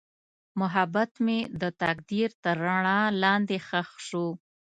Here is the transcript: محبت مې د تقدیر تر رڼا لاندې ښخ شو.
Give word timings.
محبت 0.59 1.11
مې 1.25 1.39
د 1.61 1.63
تقدیر 1.81 2.29
تر 2.43 2.55
رڼا 2.67 2.99
لاندې 3.23 3.57
ښخ 3.67 3.89
شو. 4.07 4.27